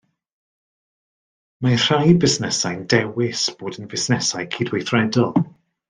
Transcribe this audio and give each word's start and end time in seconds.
Mae 1.65 1.77
rhai 1.83 2.09
busnesau'n 2.23 2.81
dewis 2.95 3.45
bod 3.61 3.79
yn 3.83 3.93
fusnesau 3.95 4.49
cydweithredol 4.57 5.33